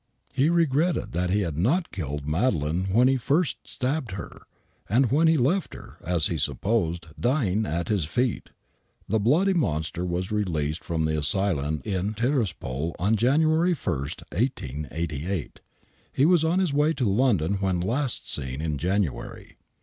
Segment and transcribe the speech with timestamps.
[0.33, 4.41] He regretted that he had not killed Madeleine when he first stabbed her,
[4.89, 8.49] and when he left her, as he supposed, dying at his feet.
[9.07, 13.95] The bloody monster was released from the asylum in Tiraspol on January 1,
[14.33, 15.59] 1888.
[16.11, 19.55] He was on his way to London when last seen in January.